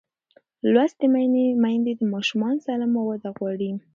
لوستې 0.73 1.05
میندې 1.63 1.93
د 1.99 2.01
ماشوم 2.13 2.41
سالمه 2.65 3.01
وده 3.09 3.29
غواړي. 3.37 3.71